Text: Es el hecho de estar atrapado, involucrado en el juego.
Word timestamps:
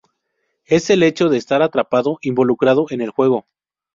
Es 0.65 0.89
el 0.89 1.03
hecho 1.03 1.29
de 1.29 1.37
estar 1.37 1.61
atrapado, 1.61 2.17
involucrado 2.23 2.87
en 2.89 3.01
el 3.01 3.11
juego. 3.11 3.45